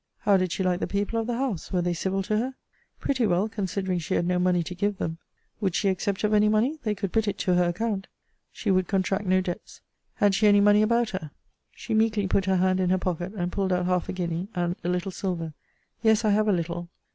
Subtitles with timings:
[0.21, 1.71] How did she like the people of the house?
[1.71, 2.55] Were they civil to her?
[2.99, 5.19] Pretty well, considering she had no money to give them.
[5.59, 6.79] Would she accept of any money?
[6.81, 8.07] they could put it to her account.
[8.51, 9.81] She would contract no debts.
[10.15, 11.29] Had she any money about her?
[11.75, 14.75] She meekly put her hand in her pocket, and pulled out half a guinea, and
[14.83, 15.53] a little silver.
[16.01, 16.89] Yes, I have a little.